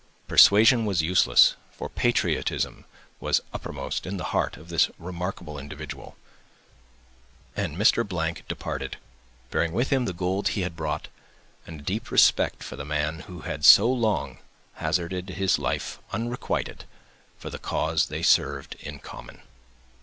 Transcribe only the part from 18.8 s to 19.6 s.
common.